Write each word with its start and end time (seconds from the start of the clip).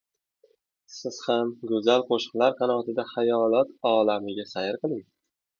Siz 0.93 1.19
ham 1.25 1.51
goʻzal 1.73 2.05
qoʻshiqlar 2.09 2.57
qanotida 2.63 3.07
xayolot 3.13 3.73
olamiga 3.93 4.51
sayr 4.57 4.85
qiling. 4.85 5.07